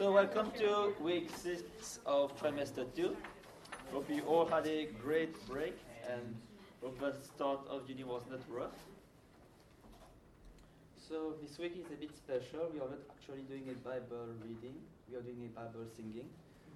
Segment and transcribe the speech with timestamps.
[0.00, 3.14] So welcome to week six of trimester two.
[3.92, 5.76] Hope you all had a great break
[6.08, 6.34] and
[6.80, 8.78] hope the start of uni was not rough.
[10.96, 12.70] So this week is a bit special.
[12.72, 14.80] We are not actually doing a Bible reading.
[15.10, 16.30] We are doing a Bible singing.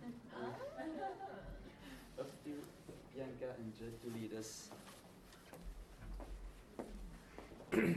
[2.20, 2.50] Up to
[3.14, 4.68] Bianca and Jed to lead us.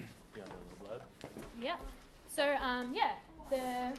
[1.60, 1.76] Yeah.
[2.34, 3.16] So um, yeah,
[3.50, 3.92] the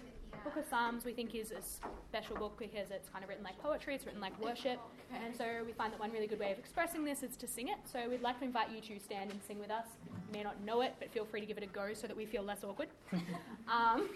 [0.49, 1.61] Book of Psalms we think is a
[2.09, 3.95] special book because it's kind of written like poetry.
[3.95, 4.81] It's written like worship,
[5.13, 7.69] and so we find that one really good way of expressing this is to sing
[7.69, 7.77] it.
[7.85, 9.85] So we'd like to invite you to stand and sing with us.
[10.07, 12.17] You may not know it, but feel free to give it a go so that
[12.17, 12.89] we feel less awkward.
[13.69, 14.09] um,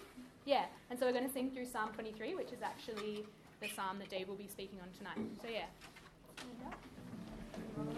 [0.47, 3.27] yeah, and so we're going to sing through Psalm 23, which is actually
[3.61, 5.31] the psalm that Dave will be speaking on tonight.
[5.43, 5.67] So yeah,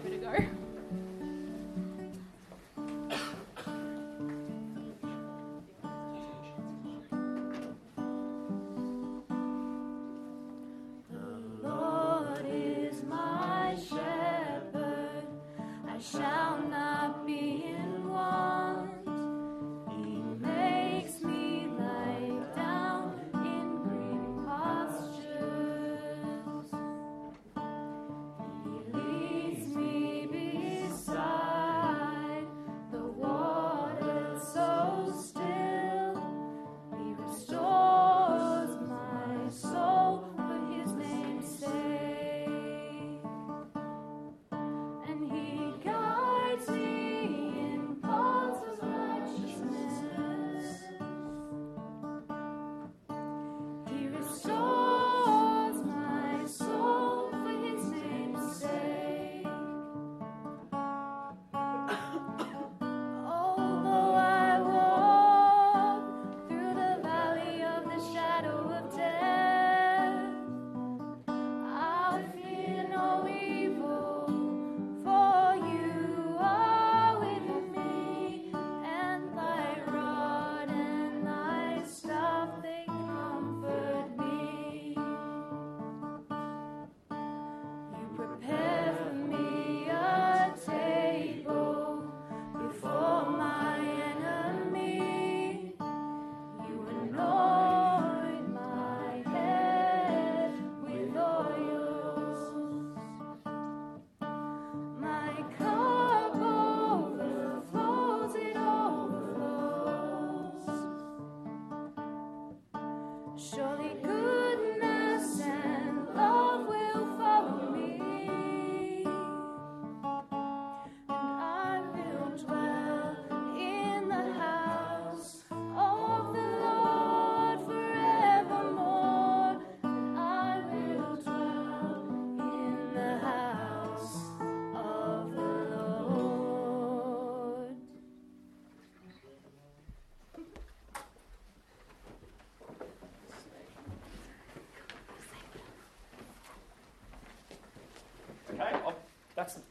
[0.03, 0.74] give it a go.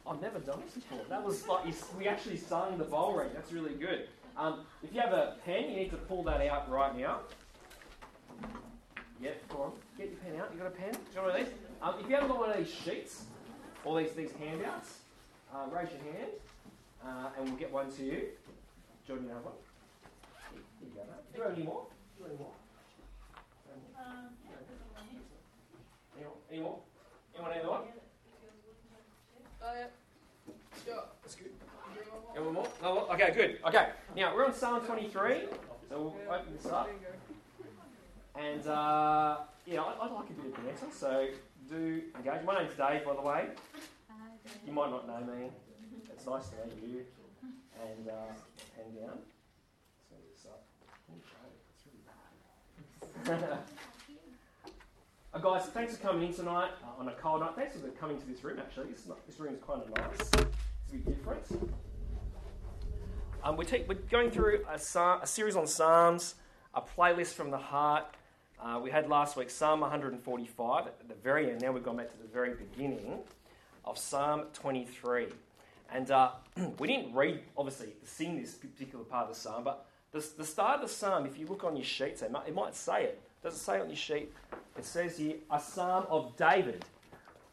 [0.07, 1.01] I've never done this before.
[1.09, 1.65] That was like
[1.99, 3.31] we actually sung the bowl ring.
[3.35, 4.09] That's really good.
[4.37, 7.21] Um, if you have a pen, you need to pull that out right now.
[9.21, 10.51] Yep, come on, get your pen out.
[10.53, 10.93] You got a pen?
[10.93, 11.55] Do you want one of these?
[11.81, 13.25] Um, if you haven't got one of these sheets,
[13.85, 14.99] all these these handouts,
[15.55, 16.33] uh, raise your hand,
[17.05, 18.23] uh, and we'll get one to you.
[19.07, 19.55] Jordan, you have one.
[20.81, 21.01] Here you go.
[21.03, 21.33] Mate.
[21.33, 21.87] Do you have any more?
[22.19, 22.53] Do you have any more?
[23.99, 24.35] Um,
[26.17, 26.33] Anyone?
[26.51, 26.79] Any more?
[27.35, 27.53] Anyone?
[27.55, 27.81] Anyone?
[29.67, 29.87] Oh, yeah.
[30.87, 31.51] Yeah, that's good.
[32.35, 32.69] And one more?
[32.83, 33.59] Oh, okay, good.
[33.67, 35.43] Okay, now we're on Psalm 23,
[35.89, 36.91] so we'll open this up.
[38.35, 39.37] And uh,
[39.67, 41.29] yeah, I, would like a bit of banter, so
[41.69, 42.45] do engage.
[42.45, 43.47] My name's Dave, by the way.
[44.67, 45.51] You might not know me.
[46.11, 47.05] It's nice to meet you.
[47.81, 48.33] And uh,
[48.77, 49.19] hand down.
[50.33, 50.65] this up.
[51.73, 51.87] It's
[53.27, 53.59] really bad.
[55.33, 57.51] Uh, guys, thanks for coming in tonight uh, on a cold night.
[57.57, 58.93] Thanks for coming to this room, actually.
[58.93, 60.21] This, this room is kind of nice.
[60.21, 60.43] It's
[60.93, 61.45] a bit different.
[63.45, 64.77] Um, we're, we're, going through a,
[65.23, 66.37] a, series on Psalms,
[66.73, 68.07] a playlist from the heart.
[68.59, 71.61] Uh, we had last week Psalm 145 at the very end.
[71.61, 73.19] Now we've gone back to the very beginning
[73.85, 75.27] of Psalm 23.
[75.93, 76.31] And uh,
[76.79, 80.77] we didn't read, obviously, sing this particular part of the psalm, but the, the start
[80.81, 83.21] of the psalm, if you look on your sheets, it might, it might say it.
[83.43, 84.33] Does it say on your sheet?
[84.79, 86.83] It says here, a psalm of David.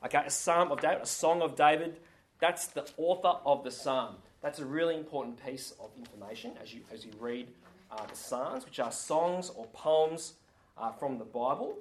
[0.05, 1.97] Okay, a psalm of David, a song of David.
[2.39, 4.15] That's the author of the psalm.
[4.41, 7.47] That's a really important piece of information as you, as you read
[7.91, 10.33] uh, the psalms, which are songs or poems
[10.77, 11.77] uh, from the Bible.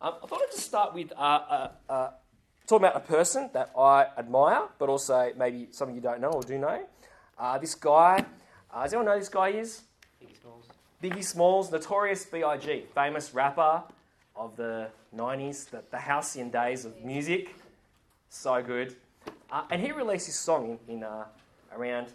[0.00, 2.10] Um, I thought I'd just start with uh, uh, uh,
[2.66, 6.30] talking about a person that I admire, but also maybe some of you don't know
[6.30, 6.82] or do know.
[7.38, 8.24] Uh, this guy,
[8.70, 9.82] uh, does anyone know who this guy is?
[10.22, 10.64] Biggie Smalls.
[11.02, 13.82] Biggie Smalls, notorious B.I.G., famous rapper
[14.34, 17.54] of the 90s, the, the halcyon days of music.
[18.28, 18.96] So good.
[19.50, 21.24] Uh, and he released his song in, in uh,
[21.76, 22.08] around,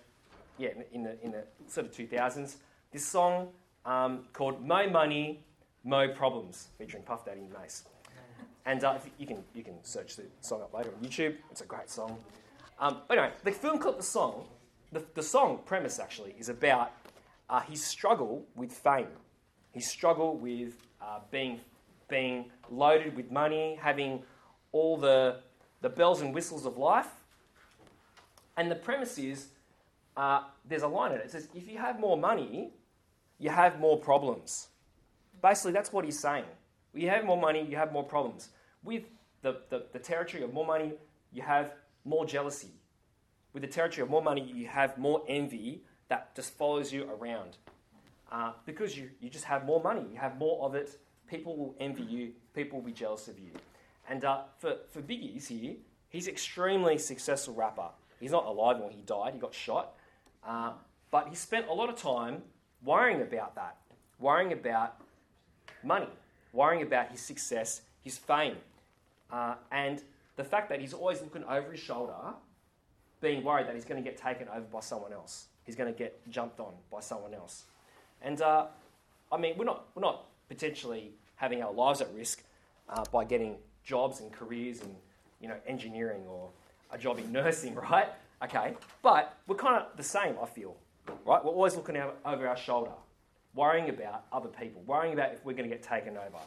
[0.58, 2.56] yeah, in the, in the sort of 2000s.
[2.92, 3.50] This song
[3.86, 5.44] um, called Mo Money,
[5.84, 7.84] Mo Problems, featuring Puff Daddy and Mase.
[8.66, 11.36] And uh, you, can, you can search the song up later on YouTube.
[11.50, 12.18] It's a great song.
[12.80, 14.46] Um, anyway, the film clip, the song,
[14.92, 16.92] the, the song premise actually is about
[17.50, 19.08] uh, his struggle with fame.
[19.72, 21.60] His struggle with uh, being,
[22.08, 24.24] being loaded with money, having
[24.72, 25.38] all the,
[25.82, 27.10] the bells and whistles of life.
[28.58, 29.48] And the premise is
[30.18, 31.26] uh, there's a line in it.
[31.26, 32.72] It says, if you have more money,
[33.40, 34.68] you have more problems.
[35.42, 36.46] Basically, that's what he's saying.
[36.94, 38.50] You have more money, you have more problems.
[38.84, 39.04] With
[39.42, 40.94] the, the, the territory of more money,
[41.32, 41.72] you have
[42.06, 42.72] more jealousy.
[43.54, 47.58] With the territory of more money, you have more envy that just follows you around.
[48.32, 50.98] Uh, because you, you just have more money, you have more of it,
[51.28, 53.52] people will envy you, people will be jealous of you.
[54.10, 55.76] And uh, for, for Biggie's here,
[56.10, 57.90] he's extremely successful rapper.
[58.20, 59.96] He's not alive when he died, he got shot.
[60.46, 60.72] Uh,
[61.12, 62.42] but he spent a lot of time
[62.84, 63.78] worrying about that,
[64.20, 64.96] worrying about
[65.84, 66.08] money,
[66.54, 68.56] worrying about his success, his fame.
[69.32, 70.04] Uh, and
[70.36, 72.16] the fact that he's always looking over his shoulder,
[73.22, 75.46] being worried that he's going to get taken over by someone else.
[75.64, 77.64] He's going to get jumped on by someone else.
[78.22, 78.66] And uh,
[79.32, 82.44] I mean, we're not, we're not potentially having our lives at risk
[82.90, 84.96] uh, by getting jobs and careers in
[85.40, 86.50] you know, engineering or
[86.92, 88.08] a job in nursing, right?
[88.44, 88.74] Okay,
[89.04, 90.76] but we're kind of the same, I feel,
[91.26, 91.44] right?
[91.44, 92.92] We're always looking over our shoulder,
[93.54, 96.40] worrying about other people, worrying about if we're going to get taken over,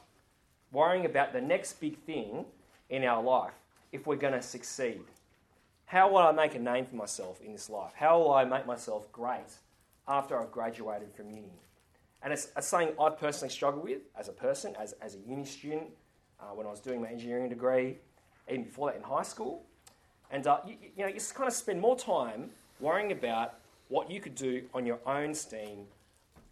[0.72, 2.44] worrying about the next big thing
[2.90, 3.52] in our life,
[3.92, 5.02] if we're going to succeed.
[5.86, 7.92] How will I make a name for myself in this life?
[7.94, 9.52] How will I make myself great
[10.08, 11.60] after I've graduated from uni?
[12.22, 15.44] And it's, it's something I personally struggle with as a person, as, as a uni
[15.44, 15.90] student,
[16.40, 17.98] uh, when I was doing my engineering degree,
[18.50, 19.64] even before that in high school.
[20.34, 22.50] And uh, you, you know, you just kind of spend more time
[22.80, 23.54] worrying about
[23.88, 25.86] what you could do on your own steam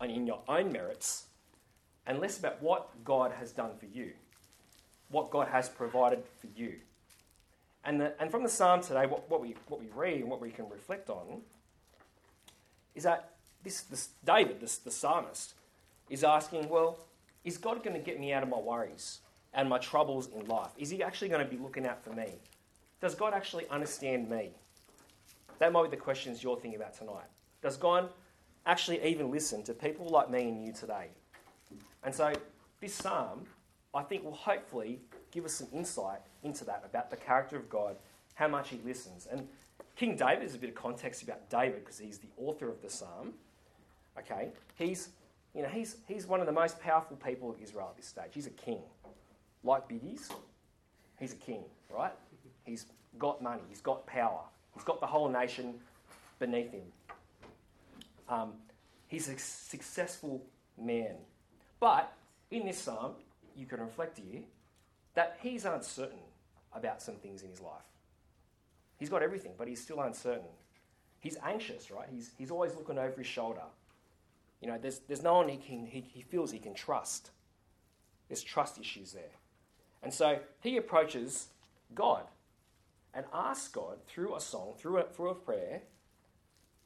[0.00, 1.24] and in your own merits,
[2.06, 4.12] and less about what God has done for you,
[5.10, 6.74] what God has provided for you.
[7.84, 10.40] And, the, and from the psalm today, what, what, we, what we read and what
[10.40, 11.40] we can reflect on
[12.94, 13.30] is that
[13.64, 15.54] this, this David, this, the psalmist,
[16.08, 16.98] is asking, well,
[17.44, 19.18] is God going to get me out of my worries
[19.52, 20.70] and my troubles in life?
[20.78, 22.34] Is he actually going to be looking out for me?
[23.02, 24.50] Does God actually understand me?
[25.58, 27.26] That might be the questions you're thinking about tonight.
[27.60, 28.08] Does God
[28.64, 31.08] actually even listen to people like me and you today?
[32.04, 32.32] And so,
[32.80, 33.44] this psalm,
[33.92, 35.00] I think, will hopefully
[35.32, 37.96] give us some insight into that about the character of God,
[38.34, 39.26] how much he listens.
[39.26, 39.48] And
[39.96, 42.90] King David, there's a bit of context about David because he's the author of the
[42.90, 43.32] psalm.
[44.16, 45.08] Okay, he's,
[45.56, 48.30] you know, he's, he's one of the most powerful people of Israel at this stage.
[48.32, 48.82] He's a king.
[49.64, 50.28] Like Biggie's,
[51.18, 52.12] he's a king, right?
[52.64, 52.86] He's
[53.18, 54.40] got money, he's got power,
[54.74, 55.74] he's got the whole nation
[56.38, 56.82] beneath him.
[58.28, 58.52] Um,
[59.08, 60.42] he's a successful
[60.78, 61.16] man.
[61.80, 62.12] But
[62.50, 63.12] in this psalm,
[63.56, 64.42] you can reflect here
[65.14, 66.18] that he's uncertain
[66.72, 67.82] about some things in his life.
[68.98, 70.46] He's got everything, but he's still uncertain.
[71.20, 72.08] He's anxious, right?
[72.10, 73.62] He's, he's always looking over his shoulder.
[74.60, 77.30] You know, there's, there's no one he, can, he, he feels he can trust.
[78.28, 79.34] There's trust issues there.
[80.02, 81.48] And so he approaches
[81.94, 82.24] God
[83.14, 85.82] and ask God through a song, through a, through a prayer,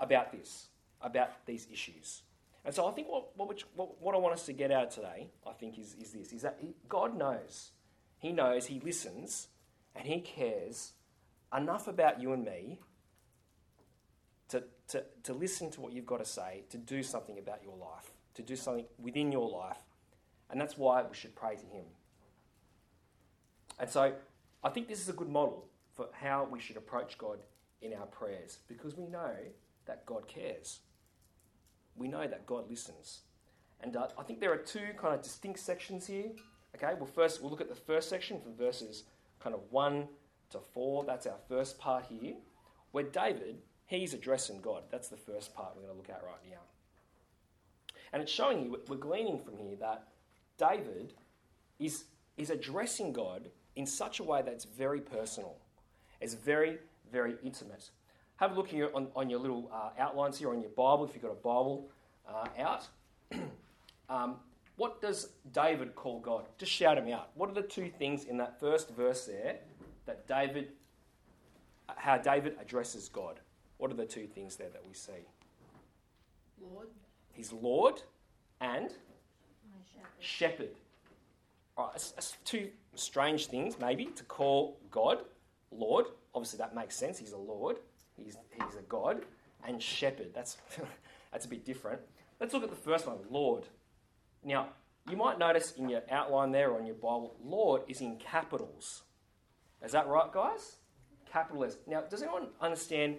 [0.00, 0.66] about this,
[1.00, 2.22] about these issues.
[2.64, 5.28] And so I think what, what, what, what I want us to get out today,
[5.46, 7.70] I think, is, is this, is that he, God knows.
[8.18, 9.48] He knows, He listens,
[9.94, 10.92] and He cares
[11.56, 12.80] enough about you and me
[14.48, 17.76] to, to, to listen to what you've got to say, to do something about your
[17.76, 19.78] life, to do something within your life.
[20.50, 21.84] And that's why we should pray to Him.
[23.78, 24.14] And so
[24.64, 27.38] I think this is a good model for how we should approach God
[27.80, 29.32] in our prayers because we know
[29.86, 30.80] that God cares.
[31.96, 33.20] We know that God listens.
[33.80, 36.30] And uh, I think there are two kind of distinct sections here.
[36.76, 39.04] Okay, well, first we'll look at the first section from verses
[39.40, 40.06] kind of 1
[40.50, 41.04] to 4.
[41.04, 42.34] That's our first part here,
[42.92, 44.82] where David, he's addressing God.
[44.90, 46.60] That's the first part we're going to look at right now.
[48.12, 50.08] And it's showing you, we're gleaning from here that
[50.58, 51.14] David
[51.78, 52.04] is,
[52.36, 55.56] is addressing God in such a way that's very personal.
[56.20, 56.78] It's very,
[57.12, 57.90] very intimate.
[58.36, 61.14] Have a look here on, on your little uh, outlines here on your Bible, if
[61.14, 61.88] you've got a Bible
[62.28, 62.86] uh, out.
[64.08, 64.36] um,
[64.76, 66.44] What does David call God?
[66.58, 67.30] Just shout him out.
[67.34, 69.56] What are the two things in that first verse there
[70.04, 70.68] that David,
[71.96, 73.40] how David addresses God?
[73.78, 75.12] What are the two things there that we see?
[76.60, 76.88] Lord.
[77.32, 78.02] He's Lord
[78.60, 80.10] and My shepherd.
[80.20, 80.70] shepherd.
[81.78, 85.18] Right, it's, it's two strange things, maybe, to call God
[85.70, 86.06] Lord.
[86.34, 87.18] Obviously, that makes sense.
[87.18, 87.76] He's a Lord,
[88.16, 89.24] he's, he's a God,
[89.66, 90.32] and shepherd.
[90.34, 90.56] That's,
[91.32, 92.00] that's a bit different.
[92.40, 93.64] Let's look at the first one Lord.
[94.44, 94.68] Now,
[95.10, 99.02] you might notice in your outline there or in your Bible, Lord is in capitals.
[99.84, 100.76] Is that right, guys?
[101.30, 101.68] Capital.
[101.86, 103.16] Now, does anyone understand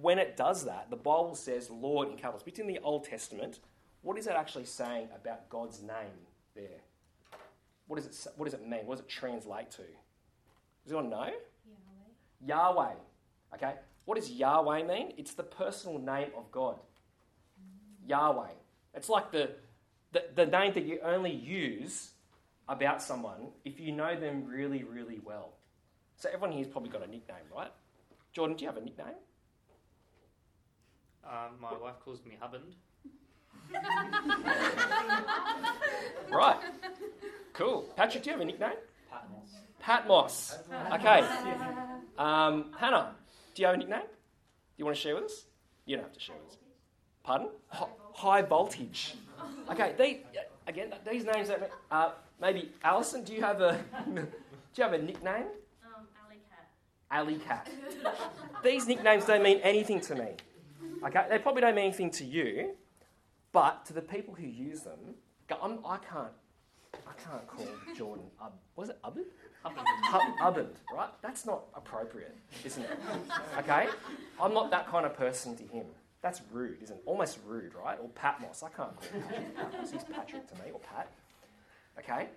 [0.00, 0.90] when it does that?
[0.90, 2.42] The Bible says Lord in capitals.
[2.44, 3.58] But in the Old Testament,
[4.02, 6.80] what is that actually saying about God's name there?
[7.88, 8.86] What does it, what does it mean?
[8.86, 9.82] What does it translate to?
[10.86, 11.30] Does anyone know?
[12.46, 12.46] Yahweh.
[12.46, 12.94] Yahweh.
[13.54, 13.74] Okay.
[14.04, 15.14] What does Yahweh mean?
[15.16, 16.76] It's the personal name of God.
[18.06, 18.52] Yahweh.
[18.94, 19.50] It's like the,
[20.12, 22.10] the, the name that you only use
[22.68, 25.54] about someone if you know them really, really well.
[26.18, 27.72] So everyone here's probably got a nickname, right?
[28.32, 29.06] Jordan, do you have a nickname?
[31.24, 32.62] Um, my wife calls me Hubbard.
[36.30, 36.56] Right.
[37.52, 37.82] Cool.
[37.96, 38.72] Patrick, do you have a nickname?
[39.10, 39.65] Patmos.
[39.86, 40.58] Patmos.
[40.94, 41.24] Okay.
[42.18, 43.14] Um, Hannah,
[43.54, 44.00] do you have a nickname?
[44.00, 45.44] Do you want to share with us?
[45.84, 46.58] You don't have to share with us.
[47.22, 47.50] Pardon?
[47.68, 49.14] Hi- high voltage.
[49.70, 49.94] Okay.
[49.96, 50.22] They,
[50.66, 51.46] again, these names.
[51.48, 53.78] That, uh, maybe Alison, do you have a
[54.14, 54.22] do
[54.74, 55.44] you have a nickname?
[55.84, 56.66] Um, Alley Cat.
[57.12, 57.70] Alley Cat.
[58.64, 60.30] These nicknames don't mean anything to me.
[61.04, 62.74] Okay, they probably don't mean anything to you,
[63.52, 65.14] but to the people who use them,
[65.62, 66.32] I'm, I can't,
[67.06, 68.24] I can't call Jordan.
[68.74, 69.26] Was it Ubbard?
[70.06, 70.56] Hub-
[70.94, 71.08] right?
[71.22, 72.98] That's not appropriate, isn't it?
[73.58, 73.88] Okay,
[74.40, 75.86] I'm not that kind of person to him.
[76.22, 77.02] That's rude, isn't it?
[77.06, 77.98] Almost rude, right?
[78.00, 78.62] Or Patmos.
[78.62, 79.92] I can't call Patrick Patmos.
[79.92, 81.10] He's Patrick to me, or Pat.
[81.98, 82.28] Okay.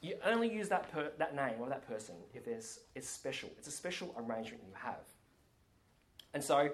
[0.00, 3.50] You only use that, per, that name or that person if there's, it's special.
[3.58, 5.04] It's a special arrangement you have.
[6.34, 6.70] And so,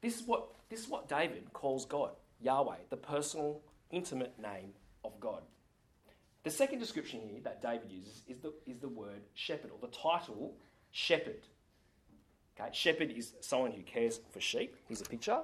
[0.00, 4.72] this is what, this is what David calls God Yahweh, the personal, intimate name
[5.04, 5.42] of God.
[6.44, 9.94] The second description here that David uses is the, is the word shepherd, or the
[9.94, 10.54] title
[10.90, 11.46] shepherd.
[12.58, 14.76] Okay, shepherd is someone who cares for sheep.
[14.88, 15.38] Here's a picture.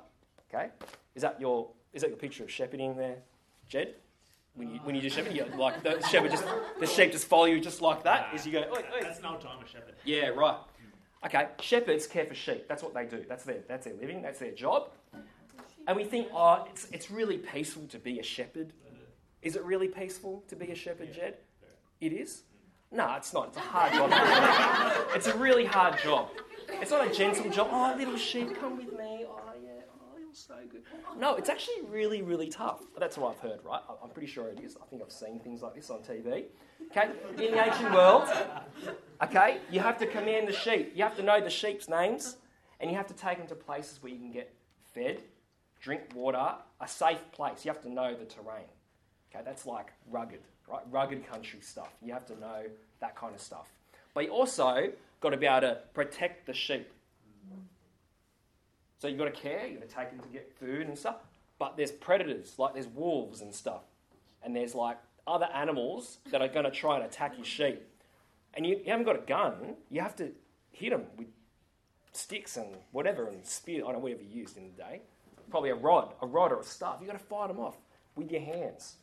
[0.53, 0.71] Okay,
[1.15, 3.19] is that your is that your picture of shepherding there,
[3.69, 3.95] Jed?
[4.55, 6.45] When you when you do shepherding, you like the shepherd just
[6.81, 8.61] the sheep just follow you just like that as you go.
[8.61, 9.01] Oi, oi.
[9.01, 9.95] That's no time a shepherd.
[10.05, 10.57] Yeah, right.
[11.25, 12.67] Okay, shepherds care for sheep.
[12.69, 13.25] That's what they do.
[13.29, 14.21] That's their that's their living.
[14.21, 14.91] That's their job.
[15.87, 18.73] And we think, oh, it's it's really peaceful to be a shepherd.
[19.43, 20.77] Is it really peaceful to be a mm.
[20.77, 21.37] shepherd, Jed?
[22.01, 22.43] It is.
[22.91, 23.49] No, it's not.
[23.49, 24.11] It's a hard job.
[25.15, 26.31] it's a really hard job.
[26.71, 27.69] It's not a gentle job.
[27.71, 29.27] Oh, little sheep, come with me.
[29.29, 29.71] Oh, yeah.
[30.01, 30.83] Oh, you're so good.
[31.19, 32.83] No, it's actually really, really tough.
[32.99, 33.81] That's what I've heard, right?
[34.03, 34.77] I'm pretty sure it is.
[34.83, 36.45] I think I've seen things like this on TV.
[36.91, 37.11] Okay,
[37.45, 38.29] in the ancient world,
[39.23, 40.93] okay, you have to command the sheep.
[40.95, 42.37] You have to know the sheep's names,
[42.81, 44.55] and you have to take them to places where you can get
[44.95, 45.21] fed,
[45.81, 47.65] drink water, a safe place.
[47.65, 48.65] You have to know the terrain.
[49.31, 50.83] Okay, that's like rugged, right?
[50.91, 51.93] Rugged country stuff.
[52.03, 52.63] You have to know
[53.01, 53.69] that kind of stuff.
[54.15, 56.91] But you also got to be able to protect the sheep.
[58.99, 61.17] So you've got to care, you've got to take them to get food and stuff.
[61.59, 63.83] But there's predators, like there's wolves and stuff.
[64.43, 67.83] And there's like other animals that are going to try and attack your sheep.
[68.55, 70.33] And you, you haven't got a gun, you have to
[70.73, 71.29] hit them with
[72.13, 75.01] sticks and whatever and spear, I don't know, whatever you used in the day.
[75.51, 76.97] Probably a rod, a rod or a staff.
[77.01, 77.77] You've got to fight them off
[78.17, 78.97] with your hands.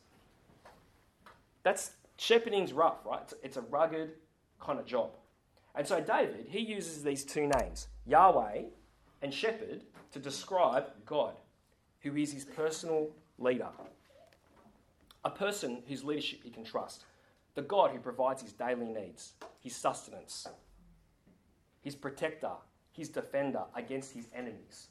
[1.66, 3.22] That's shepherding's rough, right?
[3.22, 4.10] It's, it's a rugged
[4.60, 5.10] kind of job.
[5.74, 8.66] And so David, he uses these two names, Yahweh
[9.20, 9.82] and shepherd,
[10.12, 11.32] to describe God,
[12.02, 13.66] who is his personal leader.
[15.24, 17.04] A person whose leadership he can trust.
[17.56, 20.46] The God who provides his daily needs, his sustenance,
[21.82, 22.52] his protector,
[22.92, 24.86] his defender against his enemies.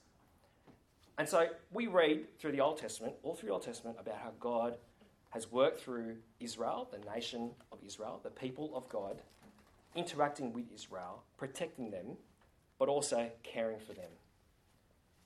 [1.18, 4.32] And so we read through the Old Testament, all through the Old Testament, about how
[4.42, 4.76] God
[5.36, 9.22] has worked through Israel, the nation of Israel, the people of God,
[9.94, 12.16] interacting with Israel, protecting them,
[12.80, 14.10] but also caring for them.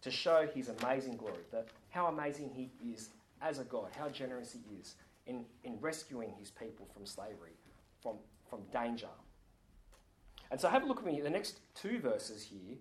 [0.02, 4.52] To show his amazing glory, that how amazing he is as a God, how generous
[4.52, 4.96] he is
[5.28, 7.54] in, in rescuing his people from slavery,
[8.02, 8.16] from,
[8.50, 9.14] from danger.
[10.50, 12.78] And so have a look at me, the next two verses here,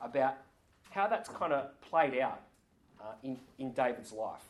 [0.00, 0.38] about
[0.88, 2.40] how that's kind of played out
[2.98, 4.40] uh, in, in David's life.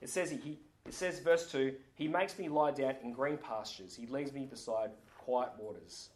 [0.00, 3.94] It says, he, it says, verse 2, He makes me lie down in green pastures,
[3.94, 6.10] He leads me beside quiet waters.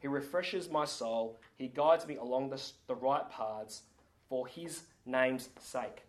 [0.00, 3.82] He refreshes my soul, He guides me along the, the right paths
[4.28, 6.04] for His name's sake.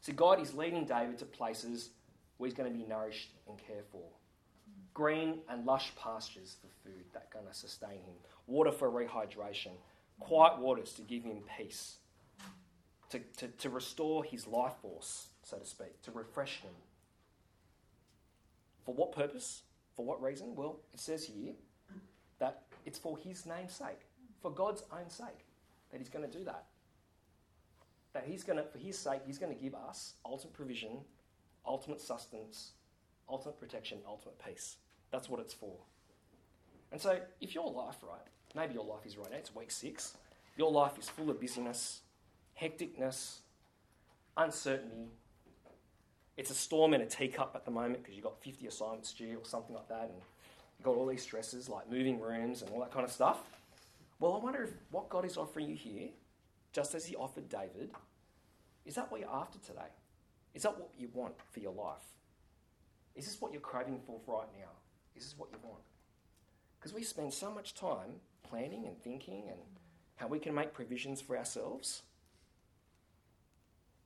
[0.00, 1.90] So God is leading David to places
[2.38, 4.02] where he's going to be nourished and cared for.
[4.94, 8.14] Green and lush pastures for food that are going to sustain him.
[8.46, 9.72] Water for rehydration.
[10.18, 11.96] Quiet waters to give him peace.
[13.10, 16.00] To, to, to restore his life force, so to speak.
[16.02, 16.72] To refresh him.
[18.84, 19.62] For what purpose?
[19.96, 20.54] For what reason?
[20.54, 21.52] Well, it says here
[22.38, 24.00] that it's for his name's sake,
[24.40, 25.46] for God's own sake,
[25.90, 26.64] that he's going to do that.
[28.12, 30.98] That he's going to, for his sake, he's going to give us ultimate provision,
[31.66, 32.72] ultimate sustenance,
[33.28, 34.76] ultimate protection, ultimate peace.
[35.12, 35.76] That's what it's for.
[36.92, 38.20] And so, if your life, right,
[38.54, 40.16] maybe your life is right now, it's week six,
[40.56, 42.00] your life is full of busyness,
[42.60, 43.38] hecticness,
[44.36, 45.10] uncertainty.
[46.40, 49.36] It's a storm in a teacup at the moment because you've got 50 assignments due
[49.36, 50.14] or something like that, and
[50.78, 53.40] you've got all these stresses like moving rooms and all that kind of stuff.
[54.20, 56.08] Well, I wonder if what God is offering you here,
[56.72, 57.90] just as He offered David,
[58.86, 59.90] is that what you're after today?
[60.54, 62.06] Is that what you want for your life?
[63.14, 64.70] Is this what you're craving for right now?
[65.14, 65.82] Is this what you want?
[66.78, 68.14] Because we spend so much time
[68.48, 69.60] planning and thinking and
[70.16, 72.00] how we can make provisions for ourselves,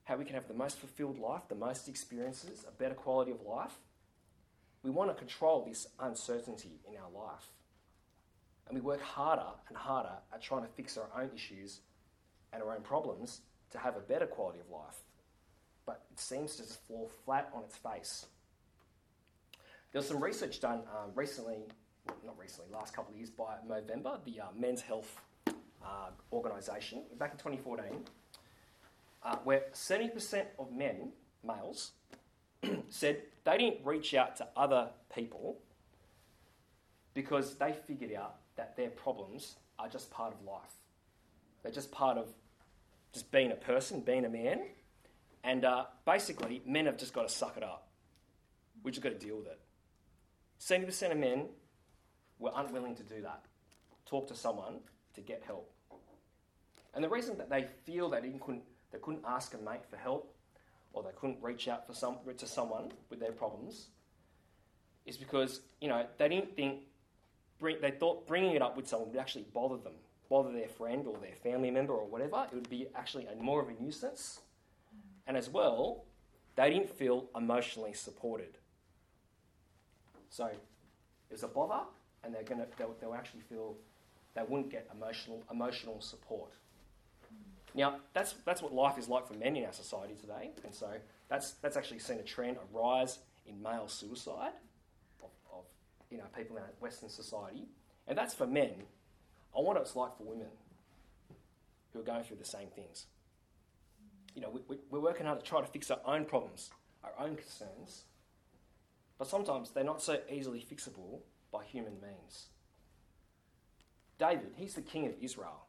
[0.05, 3.41] how we can have the most fulfilled life, the most experiences, a better quality of
[3.41, 3.73] life.
[4.83, 7.47] We want to control this uncertainty in our life.
[8.67, 11.81] And we work harder and harder at trying to fix our own issues
[12.53, 14.97] and our own problems to have a better quality of life.
[15.85, 18.27] But it seems to just fall flat on its face.
[19.91, 21.65] There was some research done um, recently,
[22.23, 27.31] not recently, last couple of years by Movember, the uh, Men's Health uh, organisation, back
[27.31, 28.03] in 2014,
[29.25, 31.11] uh, where 70% of men,
[31.43, 31.91] males,
[32.89, 35.57] said they didn't reach out to other people
[37.13, 40.61] because they figured out that their problems are just part of life.
[41.63, 42.29] They're just part of
[43.13, 44.61] just being a person, being a man.
[45.43, 47.87] And uh, basically, men have just got to suck it up.
[48.83, 49.59] We've just got to deal with it.
[50.59, 51.45] 70% of men
[52.39, 53.45] were unwilling to do that,
[54.05, 54.75] talk to someone
[55.15, 55.71] to get help.
[56.93, 58.63] And the reason that they feel that they, couldn't,
[58.95, 60.33] they couldn't ask a mate for help
[60.93, 63.87] or they couldn't reach out for some, to someone with their problems
[65.05, 66.79] is because, you know, they didn't think,
[67.59, 69.95] bring, they thought bringing it up with someone would actually bother them,
[70.29, 72.47] bother their friend or their family member or whatever.
[72.49, 74.39] It would be actually a, more of a nuisance.
[74.95, 74.99] Mm.
[75.27, 76.05] And as well,
[76.55, 78.57] they didn't feel emotionally supported.
[80.29, 80.57] So it
[81.31, 81.83] was a bother,
[82.23, 83.75] and they're gonna, they'll, they'll actually feel
[84.35, 86.53] they wouldn't get emotional, emotional support.
[87.75, 90.91] Now, that's, that's what life is like for men in our society today, and so
[91.29, 94.53] that's, that's actually seen a trend, a rise in male suicide
[95.21, 95.65] of, of
[96.09, 97.67] you know, people in our Western society,
[98.07, 98.71] and that's for men.
[99.53, 100.47] I wonder what it's like for women
[101.91, 103.07] who are going through the same things.
[104.35, 106.69] You know, we, we, we're working hard to try to fix our own problems,
[107.03, 108.03] our own concerns,
[109.17, 111.19] but sometimes they're not so easily fixable
[111.51, 112.47] by human means.
[114.17, 115.67] David, he's the king of Israel.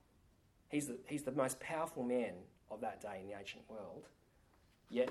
[0.69, 2.35] He's the, he's the most powerful man
[2.71, 4.09] of that day in the ancient world.
[4.89, 5.11] Yet,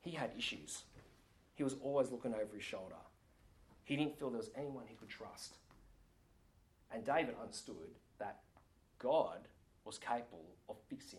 [0.00, 0.82] he had issues.
[1.54, 2.94] He was always looking over his shoulder.
[3.84, 5.56] He didn't feel there was anyone he could trust.
[6.92, 8.40] And David understood that
[8.98, 9.48] God
[9.84, 11.18] was capable of fixing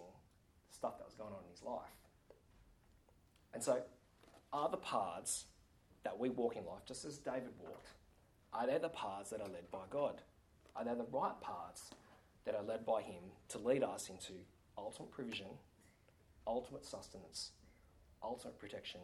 [0.70, 1.90] stuff that was going on in his life.
[3.54, 3.82] And so,
[4.54, 5.46] are the paths
[6.04, 7.88] that we walk in life, just as David walked,
[8.54, 10.22] are they the paths that are led by God?
[10.76, 11.92] Are they the right paths
[12.46, 14.34] that are led by Him to lead us into
[14.78, 15.48] ultimate provision,
[16.48, 17.52] ultimate sustenance,
[18.24, 19.02] ultimate protection,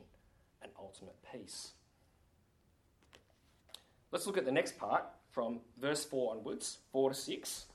[0.62, 1.72] and ultimate peace?
[4.12, 7.66] Let's look at the next part from verse 4 onwards, 4 to 6,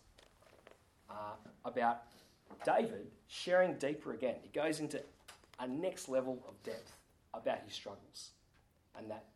[1.11, 1.15] uh,
[1.65, 2.03] about
[2.65, 4.37] David sharing deeper again.
[4.43, 5.03] He goes into
[5.59, 6.97] a next level of depth
[7.35, 8.31] about his struggles.
[8.97, 9.27] And that,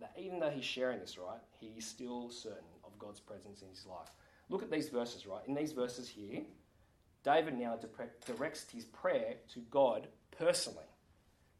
[0.00, 3.86] that even though he's sharing this, right, he's still certain of God's presence in his
[3.86, 4.08] life.
[4.48, 5.42] Look at these verses, right?
[5.46, 6.42] In these verses here,
[7.24, 7.78] David now
[8.26, 10.84] directs his prayer to God personally.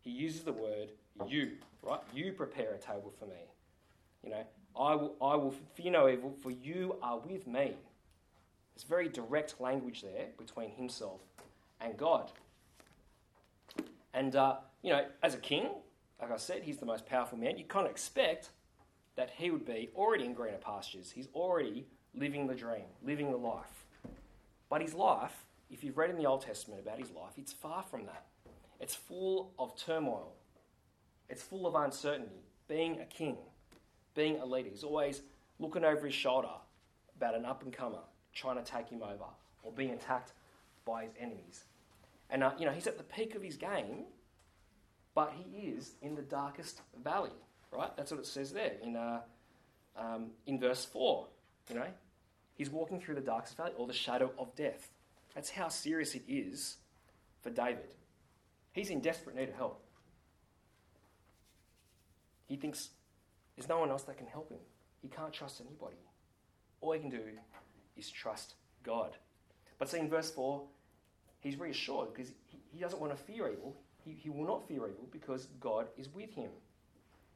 [0.01, 0.91] He uses the word
[1.27, 2.01] you, right?
[2.15, 3.43] You prepare a table for me.
[4.23, 4.45] You know,
[4.79, 7.75] I will, I will fear no evil, for you are with me.
[8.75, 11.21] It's very direct language there between himself
[11.81, 12.31] and God.
[14.15, 15.69] And, uh, you know, as a king,
[16.21, 17.59] like I said, he's the most powerful man.
[17.59, 18.51] You can't expect
[19.17, 21.11] that he would be already in greener pastures.
[21.11, 21.87] He's already
[22.19, 23.87] living the dream, living the life.
[24.69, 27.83] But his life, if you've read in the Old Testament about his life, it's far
[27.83, 28.25] from that.
[28.81, 30.33] It's full of turmoil,
[31.29, 32.43] it's full of uncertainty.
[32.69, 33.39] Being a king,
[34.15, 35.23] being a leader, he's always
[35.59, 36.51] looking over his shoulder
[37.17, 38.03] about an up and comer
[38.35, 39.25] trying to take him over
[39.63, 40.33] or being attacked
[40.85, 41.65] by his enemies.
[42.31, 44.05] And, uh, you know, he's at the peak of his game,
[45.15, 47.33] but he is in the darkest valley,
[47.73, 47.91] right?
[47.97, 49.21] That's what it says there in, uh,
[49.97, 51.27] um, in verse 4.
[51.71, 51.87] You know,
[52.59, 54.91] he's walking through the darkest valley or the shadow of death.
[55.35, 56.77] That's how serious it is
[57.43, 57.95] for David.
[58.73, 59.83] He's in desperate need of help.
[62.47, 62.91] He thinks
[63.57, 64.59] there's no one else that can help him.
[65.01, 65.97] He can't trust anybody.
[66.81, 67.21] All he can do
[67.97, 69.17] is trust God.
[69.79, 70.63] But see, in verse 4,
[71.41, 72.33] he's reassured because
[72.73, 73.77] he, doesn't want to fear evil.
[74.05, 76.51] He, he will not fear evil because God is with him.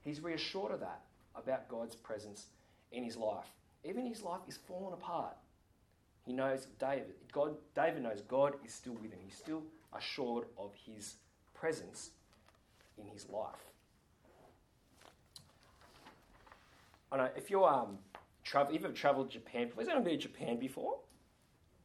[0.03, 1.03] He's reassured of that,
[1.35, 2.47] about God's presence
[2.91, 3.49] in his life.
[3.85, 5.37] Even his life is falling apart.
[6.25, 9.19] He knows David, God, David knows God is still with him.
[9.25, 9.63] He's still
[9.97, 11.17] assured of his
[11.55, 12.11] presence
[12.97, 13.73] in his life.
[17.11, 17.99] I know if you're um,
[18.45, 20.97] travel, if you've traveled Japan, has anyone been to Japan before?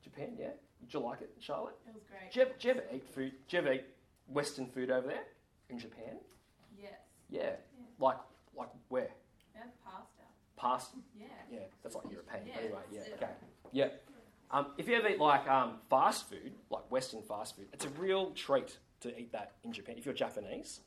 [0.03, 0.51] Japan, yeah.
[0.79, 1.75] Did you like it, Charlotte?
[1.87, 2.31] It was great.
[2.31, 3.31] Do you, ever, do you ever eat food?
[3.49, 3.85] Do you ever eat
[4.27, 5.23] Western food over there
[5.69, 6.17] in Japan?
[6.79, 6.93] Yes.
[7.29, 7.55] Yeah.
[7.99, 8.17] Like
[8.55, 9.09] like where?
[10.57, 10.97] Pasta.
[11.17, 11.27] Yeah.
[11.49, 12.41] Yeah, that's like European.
[12.45, 12.99] Yeah, anyway, yeah.
[13.01, 13.13] it.
[13.15, 13.31] Okay.
[13.71, 13.87] Yeah.
[14.51, 17.89] Um, if you ever eat like um, fast food, like Western fast food, it's a
[17.89, 20.81] real treat to eat that in Japan if you're Japanese.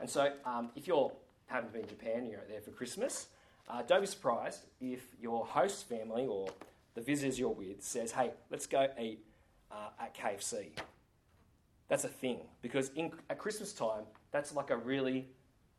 [0.00, 1.12] And so, um, if you're
[1.46, 3.26] haven't been to Japan, you're there for Christmas.
[3.68, 6.48] Uh, don't be surprised if your host family or
[6.94, 9.24] the visitors you're with says, "Hey, let's go eat
[9.70, 10.70] uh, at KFC."
[11.88, 15.28] That's a thing because in, at Christmas time, that's like a really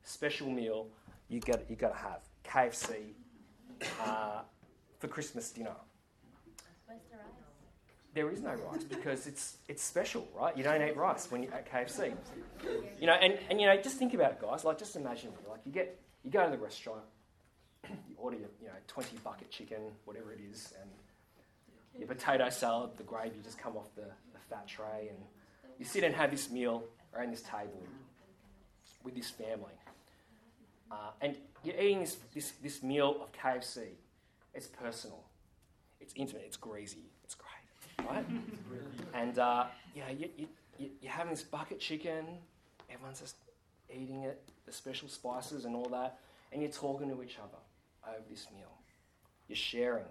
[0.04, 0.88] special meal
[1.30, 3.14] you got you got to have KFC
[4.04, 4.42] uh,
[5.00, 5.76] for Christmas dinner.
[8.14, 10.56] There is no rice because it's it's special, right?
[10.58, 12.14] You don't eat rice when you're at KFC.
[13.00, 14.66] You know, and, and you know, just think about it, guys.
[14.66, 17.04] Like, just imagine, like you get you go to the restaurant,
[17.90, 20.90] you order your you know twenty bucket chicken, whatever it is, and
[21.98, 25.18] your potato salad, the gravy just come off the, the fat tray, and
[25.80, 26.84] you sit and have this meal
[27.16, 27.82] around this table
[29.06, 29.74] with this family,
[30.92, 33.84] uh, and you're eating this, this this meal of KFC.
[34.54, 35.24] It's personal,
[36.00, 38.26] it's intimate, it's greasy, it's great, right?
[39.14, 40.48] and uh, you, you,
[40.78, 42.26] you, you're having this bucket chicken,
[42.90, 43.36] everyone's just
[43.90, 46.20] eating it, the special spices and all that,
[46.52, 47.58] and you're talking to each other
[48.08, 48.72] over this meal.
[49.48, 50.06] You're sharing.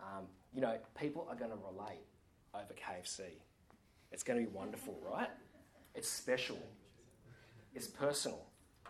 [0.00, 2.04] Um, you know, people are going to relate
[2.54, 3.22] over KFC.
[4.12, 5.28] It's going to be wonderful, right?
[5.94, 6.58] It's special.
[7.74, 8.40] It's personal.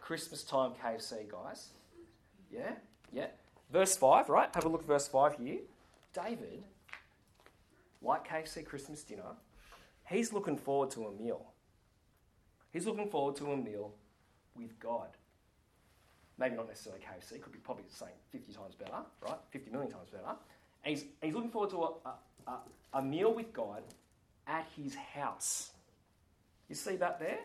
[0.09, 1.69] Christmas time KFC, guys.
[2.51, 2.71] Yeah?
[3.13, 3.27] Yeah.
[3.71, 4.49] Verse 5, right?
[4.55, 5.59] Have a look at verse 5 here.
[6.15, 6.65] David,
[8.01, 9.37] like KFC Christmas dinner,
[10.07, 11.53] he's looking forward to a meal.
[12.73, 13.93] He's looking forward to a meal
[14.57, 15.09] with God.
[16.39, 19.39] Maybe not necessarily KFC, could be probably saying 50 times better, right?
[19.51, 20.25] 50 million times better.
[20.85, 22.59] And he's, he's looking forward to a, a,
[22.95, 23.83] a meal with God
[24.47, 25.73] at his house.
[26.67, 27.41] You see that there?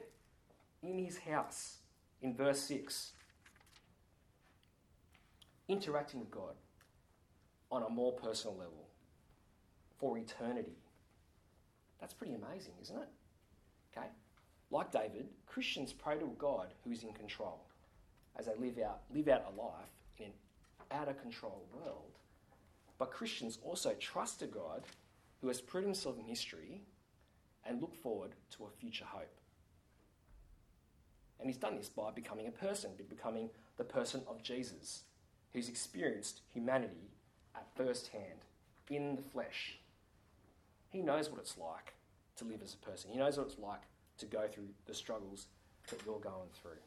[0.82, 1.80] In his house,
[2.24, 3.12] in verse 6.
[5.68, 6.56] Interacting with God
[7.72, 8.88] on a more personal level
[10.00, 10.78] for eternity.
[12.00, 13.10] That's pretty amazing, isn't it?
[13.96, 14.08] Okay?
[14.72, 17.62] Like David, Christians pray to a God who is in control
[18.38, 20.32] as they live out, live out a life in an
[20.92, 22.18] out of control world.
[22.98, 24.84] But Christians also trust a God
[25.42, 26.82] who has proved himself in history
[27.66, 29.34] and look forward to a future hope.
[31.44, 35.04] And he's done this by becoming a person, by becoming the person of Jesus,
[35.52, 37.12] who's experienced humanity
[37.54, 38.46] at first hand,
[38.90, 39.78] in the flesh.
[40.90, 41.96] He knows what it's like
[42.38, 43.12] to live as a person.
[43.12, 43.82] He knows what it's like
[44.20, 45.48] to go through the struggles
[45.90, 46.80] that you're going through.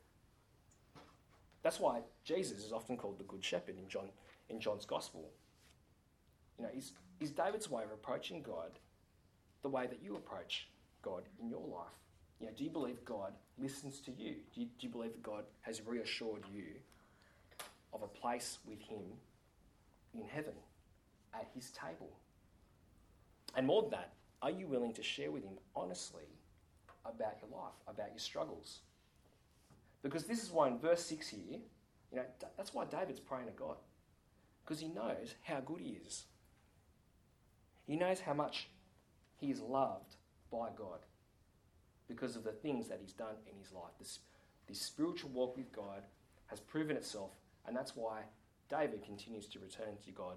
[1.63, 4.09] That's why Jesus is often called the Good Shepherd in, John,
[4.49, 5.29] in John's Gospel.
[6.59, 8.79] You know, is, is David's way of approaching God
[9.61, 10.71] the way that you approach
[11.03, 12.06] God in your life?
[12.41, 14.37] You know, do you believe God listens to you?
[14.55, 16.65] Do you, do you believe God has reassured you
[17.93, 19.05] of a place with Him
[20.15, 20.53] in heaven
[21.35, 22.11] at His table?
[23.55, 26.29] And more than that, are you willing to share with Him honestly
[27.05, 28.81] about your life, about your struggles?
[30.03, 31.59] Because this is why in verse 6 here,
[32.13, 32.25] you know,
[32.57, 33.77] that's why David's praying to God.
[34.65, 36.25] Because he knows how good he is.
[37.87, 38.69] He knows how much
[39.39, 40.17] he is loved
[40.51, 40.99] by God
[42.09, 43.93] because of the things that he's done in his life.
[43.99, 44.21] This,
[44.69, 46.03] this spiritual walk with God
[46.47, 47.33] has proven itself,
[47.67, 48.23] and that's why
[48.69, 50.37] David continues to return to God,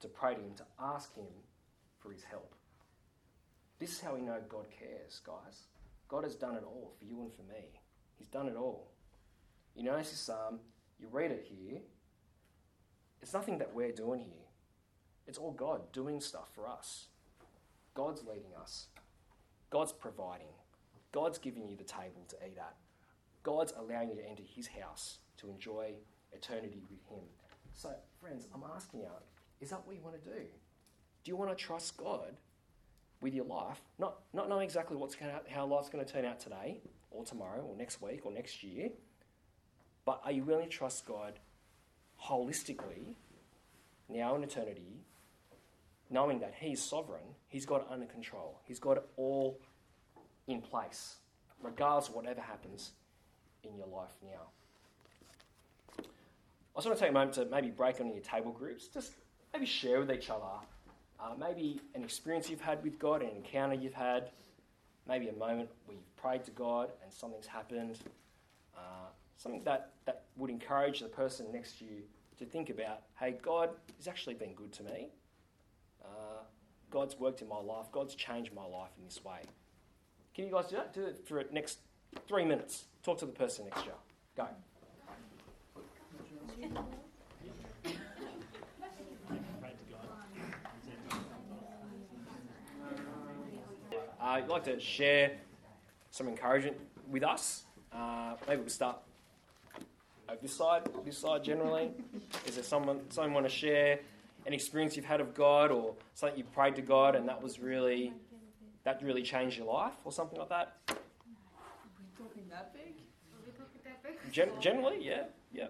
[0.00, 1.26] to pray to him, to ask him
[1.98, 2.54] for his help.
[3.78, 5.64] This is how we know God cares, guys.
[6.08, 7.80] God has done it all for you and for me.
[8.18, 8.90] He's done it all.
[9.74, 10.60] You notice this psalm,
[10.98, 11.80] you read it here.
[13.22, 14.48] It's nothing that we're doing here.
[15.26, 17.06] It's all God doing stuff for us.
[17.94, 18.86] God's leading us.
[19.70, 20.48] God's providing.
[21.12, 22.76] God's giving you the table to eat at.
[23.42, 25.92] God's allowing you to enter His house to enjoy
[26.32, 27.24] eternity with Him.
[27.74, 29.06] So, friends, I'm asking you,
[29.60, 30.40] is that what you want to do?
[31.24, 32.36] Do you want to trust God
[33.20, 33.80] with your life?
[33.98, 37.24] Not, not knowing exactly what's going to, how life's going to turn out today, or
[37.24, 38.90] tomorrow, or next week, or next year,
[40.04, 41.38] but are you willing to trust God
[42.24, 43.14] holistically,
[44.08, 45.04] now in eternity,
[46.08, 49.60] knowing that He's sovereign, He's got it under control, He's got it all
[50.46, 51.16] in place,
[51.62, 52.92] regardless of whatever happens
[53.64, 54.48] in your life now.
[55.98, 59.12] I just want to take a moment to maybe break on your table groups, just
[59.52, 60.44] maybe share with each other,
[61.18, 64.30] uh, maybe an experience you've had with God, an encounter you've had,
[65.06, 67.98] maybe a moment where you've prayed to God and something's happened,
[68.76, 72.02] uh, something that, that would encourage the person next to you
[72.38, 75.08] to think about, hey, God has actually been good to me.
[76.02, 76.42] Uh,
[76.90, 77.86] God's worked in my life.
[77.92, 79.40] God's changed my life in this way.
[80.40, 80.94] Can you guys do that?
[80.94, 81.80] Do it for the next
[82.26, 82.84] three minutes.
[83.02, 83.92] Talk to the person next to you.
[84.38, 84.46] Go.
[94.18, 95.32] Uh, you'd like to share
[96.10, 96.78] some encouragement
[97.10, 97.64] with us?
[97.92, 98.96] Uh, maybe we'll start
[100.26, 100.88] over this side.
[101.04, 101.90] This side generally.
[102.46, 103.98] Is there someone someone want to share
[104.46, 107.60] an experience you've had of God, or something you prayed to God and that was
[107.60, 108.14] really
[108.84, 110.76] that really changed your life, or something like that?
[110.88, 110.96] Are
[111.98, 112.94] we talking that big?
[113.32, 114.32] Are we talking that big?
[114.32, 115.68] Gen- generally, yeah, yeah.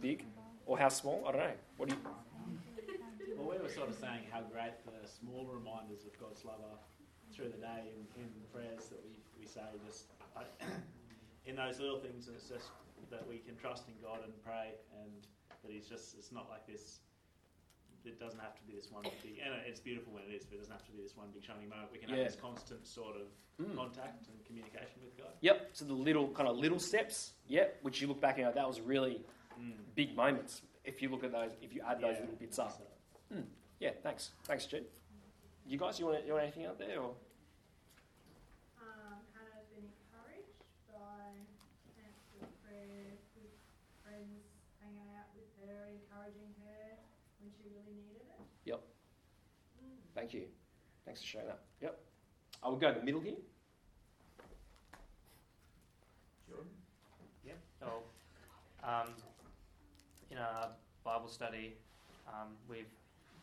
[0.00, 0.24] Big
[0.68, 1.24] or how small?
[1.26, 1.52] I don't know.
[1.76, 2.00] What do you?
[3.36, 6.78] Well, we were sort of saying how great the small reminders of God's love are
[7.32, 10.12] through the day in, in the prayers that we, we say, just
[11.46, 12.68] in those little things, it's just
[13.10, 15.10] that we can trust in God and pray, and
[15.64, 17.00] that He's just, it's not like this,
[18.04, 20.54] it doesn't have to be this one big, and it's beautiful when it is, but
[20.56, 21.90] it doesn't have to be this one big shining moment.
[21.92, 22.16] We can Yeah.
[22.16, 23.26] have this constant sort of
[23.58, 23.74] Mm.
[23.74, 25.32] contact and communication with God.
[25.40, 25.70] Yep.
[25.72, 27.32] So the little kind of little steps.
[27.48, 27.78] Yep.
[27.82, 29.24] Which you look back and go, that was really
[29.58, 29.74] Mm.
[29.96, 30.62] big moments.
[30.84, 32.20] If you look at those, if you add those Yeah.
[32.20, 32.70] little bits up.
[33.30, 33.42] So-
[33.80, 33.90] Yeah.
[34.02, 34.30] Thanks.
[34.44, 34.86] Thanks, Jed.
[35.66, 37.16] You guys, you want you want anything out there or?
[38.80, 41.34] Um, Hannah's been encouraged by
[41.98, 43.50] answered prayer with
[44.04, 44.46] friends
[44.80, 46.97] hanging out with her, encouraging her
[47.48, 48.28] when she really needed it.
[50.18, 50.44] Thank you.
[51.04, 51.60] Thanks for showing that.
[51.80, 51.96] Yep.
[52.62, 53.38] I will go to the middle here.
[56.48, 56.66] Jordan?
[57.46, 57.52] Yeah.
[57.78, 58.02] So,
[58.82, 59.14] um,
[60.30, 60.70] in our
[61.04, 61.76] Bible study,
[62.26, 62.90] um, we've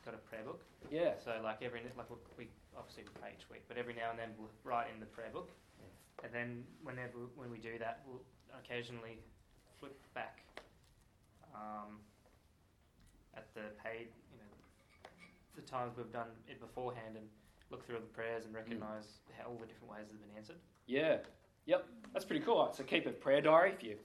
[0.04, 0.62] got a prayer book.
[0.91, 1.13] Yeah.
[1.24, 4.30] So, like every like we obviously we pray each week, but every now and then
[4.38, 5.50] we'll write in the prayer book,
[6.26, 8.22] and then whenever when we do that, we'll
[8.60, 9.18] occasionally
[9.80, 10.44] flip back
[11.56, 12.04] um,
[13.36, 15.10] at the paid, you know,
[15.56, 17.26] the times we've done it beforehand and
[17.71, 20.58] look through the prayers and recognise how all the different ways that have been answered.
[20.88, 21.17] Yeah.
[21.65, 21.86] Yep.
[22.13, 22.71] That's pretty cool.
[22.76, 23.95] So keep a prayer diary if you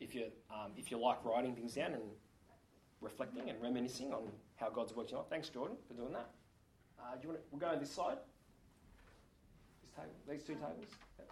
[0.00, 2.02] if you um, if you like writing things down and
[3.00, 4.24] reflecting and reminiscing on
[4.56, 5.30] how God's worked in your life.
[5.30, 6.30] Thanks, Jordan, for doing that.
[6.98, 8.18] Uh, do you want to, we'll go on this side.
[9.82, 10.90] This table, these two tables.
[11.18, 11.28] Yep.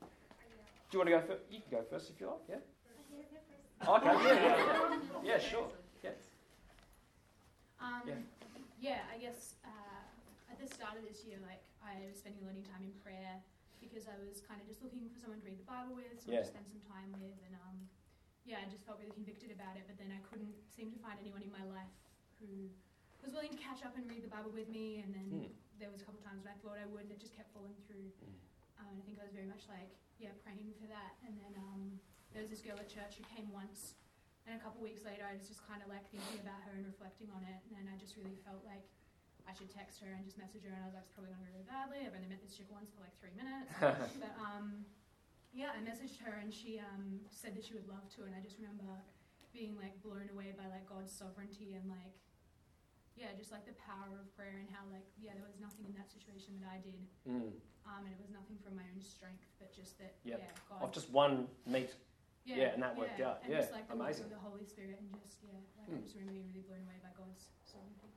[0.00, 1.42] Do you want to go first?
[1.50, 2.42] You can go first if you like.
[2.48, 3.88] Yeah.
[3.88, 4.06] Okay.
[4.24, 4.34] Yeah.
[4.34, 4.98] Yeah.
[5.24, 5.38] Yeah.
[5.38, 5.68] Sure.
[7.86, 7.94] Yeah.
[7.94, 8.20] Um, Yeah.
[8.82, 9.02] yeah.
[9.14, 10.02] I guess uh,
[10.50, 12.92] at the start of this year, like I was spending a lot of time in
[13.02, 13.38] prayer
[13.78, 16.42] because I was kind of just looking for someone to read the Bible with, someone
[16.42, 16.46] Yeah.
[16.48, 17.76] to spend some time with, and um,
[18.48, 19.86] yeah, I just felt really convicted about it.
[19.86, 21.92] But then I couldn't seem to find anyone in my life
[22.42, 22.70] who
[23.22, 25.02] was willing to catch up and read the Bible with me.
[25.04, 25.50] And then Hmm.
[25.78, 27.52] there was a couple of times when I thought I would, and it just kept
[27.54, 28.10] falling through.
[28.24, 28.34] Mm.
[28.80, 29.88] Um, and I think I was very much like,
[30.20, 31.16] yeah, praying for that.
[31.26, 32.00] And then um,
[32.32, 33.94] there was this girl at church who came once,
[34.46, 36.78] and a couple of weeks later, I was just kind of like thinking about her
[36.78, 37.58] and reflecting on it.
[37.74, 38.86] And I just really felt like
[39.42, 40.70] I should text her and just message her.
[40.70, 42.06] And I was like, it's probably going to go really badly.
[42.06, 43.74] I've only met this chick once for like three minutes.
[44.22, 44.86] but um,
[45.50, 48.22] yeah, I messaged her and she um, said that she would love to.
[48.22, 48.86] And I just remember
[49.50, 52.14] being like blown away by like God's sovereignty and like,
[53.18, 55.94] yeah, just like the power of prayer and how like, yeah, there was nothing in
[55.98, 57.02] that situation that I did.
[57.26, 57.50] Mm.
[57.82, 60.38] Um, and it was nothing from my own strength, but just that, Yep.
[60.38, 60.86] yeah, God.
[60.86, 61.98] Of just one meet.
[62.46, 63.42] Yeah, yeah, and that worked out.
[63.42, 64.24] And Yeah, just like the amazing.
[64.24, 65.98] of the Holy Spirit and just, yeah, like Mm.
[65.98, 68.10] I'm just really, really blown away by God's sovereignty.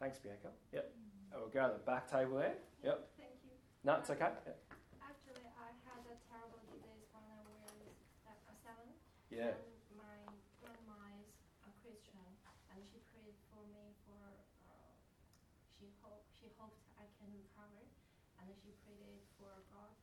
[0.00, 0.50] Thanks, Bianca.
[0.72, 0.84] Yep.
[1.32, 2.56] And we'll go to the back table there.
[2.82, 2.98] Yep.
[3.16, 3.54] Thank you.
[3.84, 4.32] No, it's okay.
[4.44, 4.58] Yep.
[5.00, 7.88] Actually, I had a terrible two days when I was
[8.28, 8.88] at seven.
[9.32, 9.56] Yeah.
[9.56, 10.18] And my
[10.60, 11.32] grandma is
[11.64, 12.20] a Christian,
[12.72, 14.20] and she prayed for me for.
[14.68, 14.92] Uh,
[15.80, 17.80] she hope she hoped I can recover,
[18.44, 19.94] and she prayed it for God,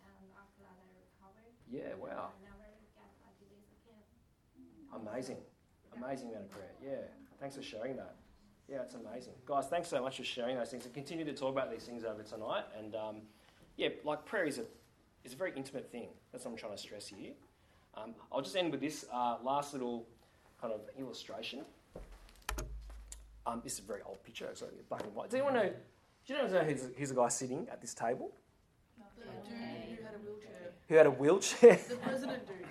[0.00, 1.52] and after that I recovered.
[1.68, 1.92] Yeah.
[2.00, 2.32] Wow.
[2.32, 4.08] I never get like this again.
[4.94, 5.38] Amazing.
[5.96, 6.70] Amazing amount of prayer.
[6.82, 6.96] Yeah.
[7.40, 8.14] Thanks for sharing that.
[8.68, 9.34] Yeah, it's amazing.
[9.44, 12.04] Guys, thanks so much for sharing those things and continue to talk about these things
[12.04, 12.64] over tonight.
[12.78, 13.16] And um,
[13.76, 14.64] yeah, like prayer is a
[15.24, 16.08] It's a very intimate thing.
[16.30, 17.32] That's what I'm trying to stress here.
[17.94, 20.06] Um, I'll just end with this uh, last little
[20.60, 21.60] kind of illustration.
[23.44, 25.28] Um, this is a very old picture, so black and white.
[25.30, 25.70] Does anyone know?
[26.24, 28.30] Do you know who's, who's a guy sitting at this table
[29.18, 30.72] The dude who had a wheelchair.
[30.88, 31.80] who had a wheelchair?
[31.88, 32.66] The president dude.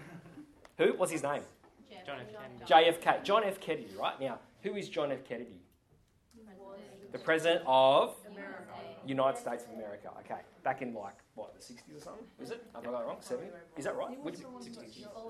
[0.77, 0.97] who?
[0.97, 1.41] What's his name?
[2.05, 2.27] John F.
[2.67, 2.91] Kennedy.
[2.91, 3.23] JFK.
[3.23, 3.59] John F.
[3.59, 3.89] Kennedy.
[3.99, 5.23] Right now, who is John F.
[5.23, 5.61] Kennedy?
[7.11, 8.57] The president of America.
[9.05, 10.09] United States of America.
[10.19, 12.23] Okay, back in like what the 60s or something?
[12.41, 12.63] Is it?
[12.75, 13.17] Have I got it wrong?
[13.19, 13.49] 70?
[13.77, 14.17] Is that right?
[14.23, 14.35] Which,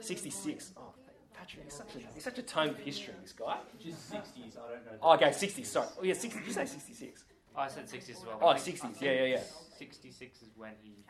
[0.01, 0.73] 66.
[0.77, 0.93] Oh,
[1.33, 3.13] Patrick, he's such a he's such a tome of history.
[3.21, 3.57] This guy.
[3.81, 4.17] Just 60s,
[4.57, 4.91] I don't know.
[5.01, 5.65] Oh, okay, 60s.
[5.65, 5.87] Sorry.
[5.99, 6.39] Oh yeah, 60.
[6.39, 7.23] Did you say 66?
[7.55, 8.39] I said 60s as well.
[8.41, 9.41] Oh, 60s, yeah, yeah, yeah.
[9.77, 11.03] 66 is when he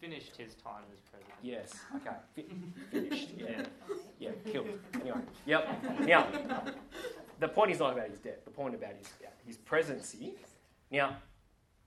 [0.00, 1.34] finished his time as president.
[1.42, 1.74] Yes.
[1.96, 2.16] Okay.
[2.34, 2.46] Fi-
[2.90, 3.28] finished.
[3.36, 3.62] Yeah.
[4.18, 4.30] Yeah.
[4.50, 4.68] Killed.
[4.94, 5.18] Anyway.
[5.46, 6.00] Yep.
[6.00, 6.26] Now,
[7.40, 8.44] the point is not about his death.
[8.44, 9.08] The point about his
[9.46, 10.34] his presidency.
[10.90, 11.16] Now,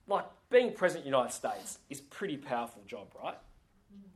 [0.06, 3.36] like being president of the United States is pretty powerful job, right?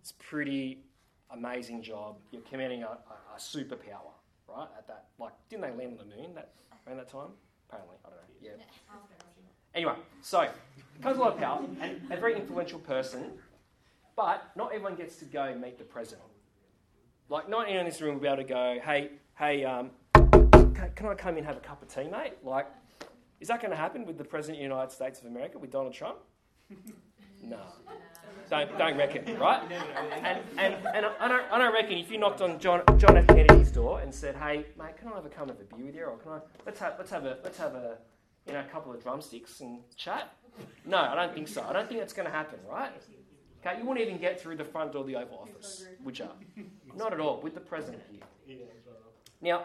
[0.00, 0.84] It's pretty
[1.30, 2.16] amazing job.
[2.30, 4.12] You're commanding a, a, a superpower,
[4.48, 4.68] right?
[4.78, 6.52] At that, like, didn't they land on the moon that
[6.86, 7.28] around that time?
[7.68, 8.24] Apparently, I don't know.
[8.40, 8.50] Yeah.
[9.74, 10.48] Anyway, so
[11.02, 13.32] comes a lot of power and a very influential person,
[14.14, 16.28] but not everyone gets to go meet the president.
[17.28, 20.90] Like, not anyone in this room will be able to go, hey, hey, um, can,
[20.94, 22.34] can I come in and have a cup of tea, mate?
[22.42, 22.66] Like,
[23.40, 25.70] is that going to happen with the president of the United States of America, with
[25.70, 26.16] Donald Trump?
[27.42, 27.58] No.
[28.48, 29.60] Don't, don't reckon, right?
[30.22, 33.26] And, and, and I, don't, I don't reckon if you knocked on John, John F.
[33.26, 35.94] Kennedy's door and said, hey, mate, can I have a come have a beer with
[35.94, 36.04] you?
[36.04, 37.98] Or can I, let's have, let's have a, let's have a,
[38.46, 40.34] you know, a couple of drumsticks and chat?
[40.86, 41.62] No, I don't think so.
[41.68, 42.92] I don't think that's going to happen, right?
[43.66, 46.28] Okay, you wouldn't even get through the front door of the Oval Office, would you?
[46.96, 48.20] Not at all, with the president here.
[48.46, 48.96] Yeah, right.
[49.40, 49.64] Now,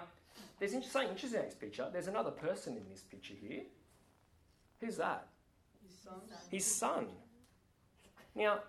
[0.59, 1.87] there's in- something interesting in this picture.
[1.91, 3.61] There's another person in this picture here.
[4.81, 5.27] Who's that?
[5.85, 6.21] His son.
[6.49, 7.07] His son.
[8.35, 8.59] Now,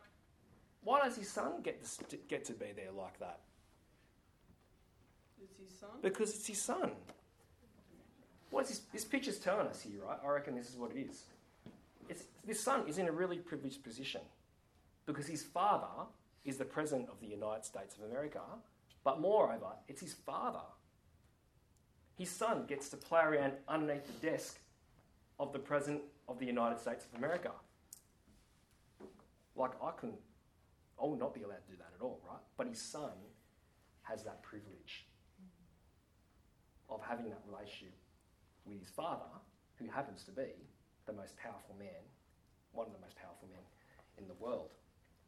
[0.83, 3.41] why does his son get to, get to be there like that?
[5.43, 5.91] It's his son.
[6.03, 6.93] Because it's his son.
[8.51, 10.19] What's this, this picture's telling us here, right?
[10.25, 11.25] I reckon this is what it is.
[12.09, 14.23] It's, this son is in a really privileged position
[15.07, 15.87] because his father
[16.45, 18.41] is the president of the United States of America,
[19.05, 20.65] but moreover, it's his father.
[22.17, 24.59] His son gets to play around underneath the desk
[25.39, 27.53] of the president of the United States of America.
[29.57, 30.19] Like, I couldn't,
[31.03, 32.41] I would not be allowed to do that at all, right?
[32.57, 33.13] But his son
[34.03, 35.07] has that privilege
[36.89, 37.95] of having that relationship
[38.65, 39.31] with his father,
[39.77, 40.69] who happens to be
[41.07, 42.05] the most powerful man,
[42.73, 43.63] one of the most powerful men
[44.19, 44.71] in the world.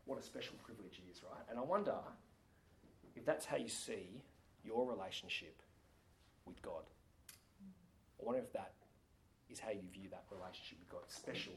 [0.05, 1.45] What a special privilege it is, right?
[1.49, 1.95] And I wonder
[3.15, 4.23] if that's how you see
[4.65, 5.61] your relationship
[6.47, 6.83] with God.
[8.21, 8.73] I wonder if that
[9.51, 11.55] is how you view that relationship with God, special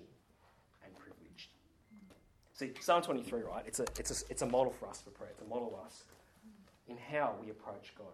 [0.84, 1.50] and privileged.
[2.54, 3.64] See, Psalm 23, right?
[3.68, 5.32] It's a, it's a, it's a model for us for prayer.
[5.32, 6.04] It's a model of us
[6.88, 8.14] in how we approach God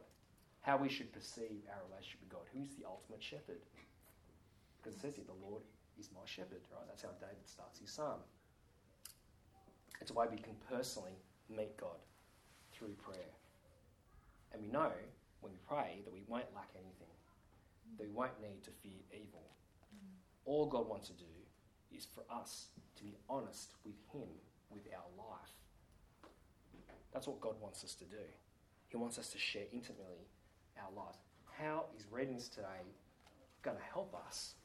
[0.61, 2.45] how we should perceive our relationship with God.
[2.53, 3.61] Who's the ultimate shepherd?
[4.77, 5.61] Because it says here, the Lord
[5.99, 6.85] is my shepherd, right?
[6.87, 8.21] That's how David starts his psalm.
[10.01, 11.15] It's a way we can personally
[11.49, 12.01] meet God
[12.73, 13.31] through prayer.
[14.51, 14.91] And we know
[15.41, 17.15] when we pray that we won't lack anything,
[17.97, 19.43] that we won't need to fear evil.
[20.45, 21.25] All God wants to do
[21.95, 24.27] is for us to be honest with Him
[24.71, 25.51] with our life.
[27.13, 28.23] That's what God wants us to do.
[28.87, 30.27] He wants us to share intimately
[30.77, 31.17] our lives.
[31.59, 32.89] How is readiness today
[33.61, 34.55] going to help us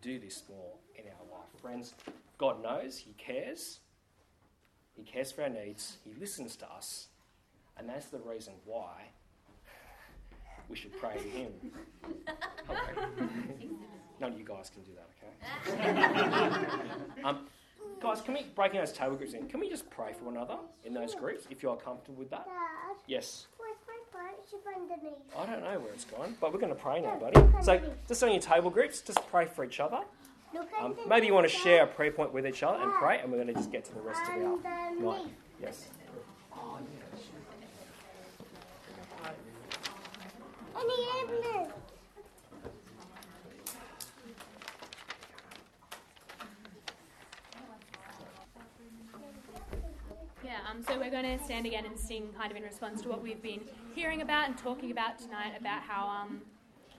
[0.00, 1.48] do this more in our life?
[1.60, 1.94] Friends,
[2.38, 3.80] God knows, He cares.
[4.96, 7.08] He cares for our needs, He listens to us,
[7.78, 8.92] and that's the reason why
[10.68, 11.52] we should pray to Him.
[12.70, 13.28] Okay.
[14.20, 15.08] None of you guys can do that,
[15.66, 17.24] okay?
[17.24, 17.46] um,
[18.00, 19.48] guys, can we break in those table groups in?
[19.48, 22.30] Can we just pray for one another in those groups if you are comfortable with
[22.30, 22.44] that?
[22.44, 23.46] Dad, Yes.
[23.58, 25.18] where's my bunch of underneath?
[25.36, 27.40] I don't know where it's gone, but we're going to pray now, buddy.
[27.62, 30.02] So, just on your table groups, just pray for each other.
[30.54, 33.20] Look Um, maybe you want to share a prayer point with each other and pray,
[33.20, 34.58] and we're going to just get to the rest of our
[35.00, 35.32] night.
[35.60, 35.86] Yes.
[40.76, 41.68] Any evening.
[50.44, 53.08] Yeah, um, so we're going to stand again and sing kind of in response to
[53.08, 53.60] what we've been
[53.94, 56.42] hearing about and talking about tonight about how, um,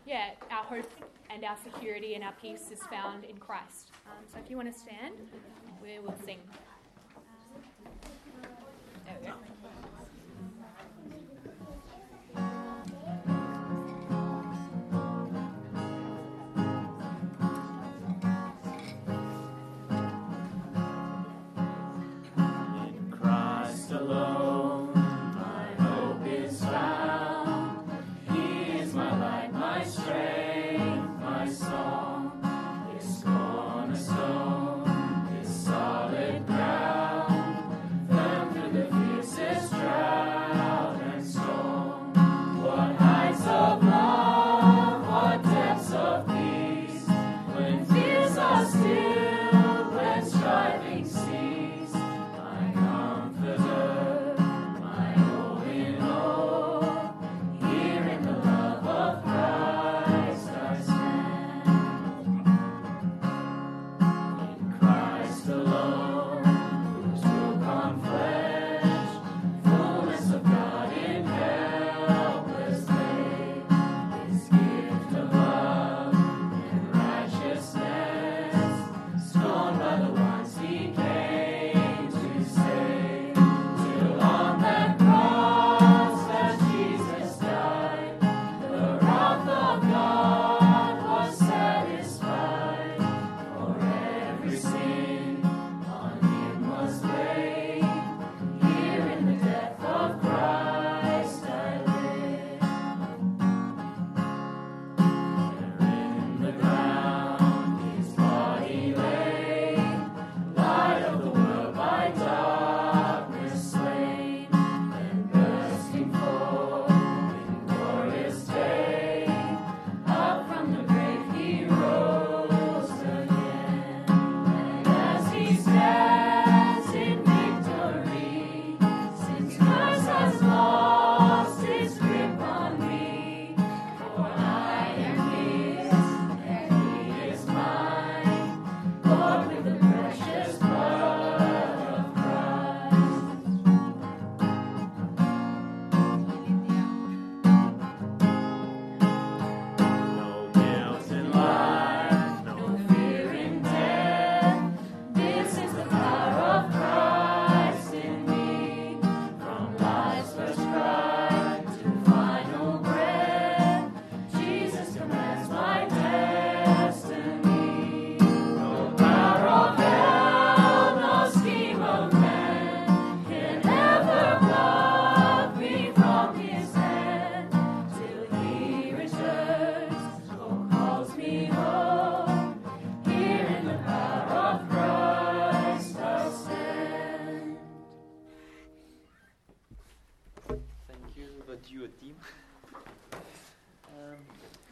[0.08, 0.90] yeah, our hope
[1.34, 3.92] and our security and our peace is found in Christ.
[4.06, 5.16] Um, so if you want to stand,
[5.82, 6.40] we will sing.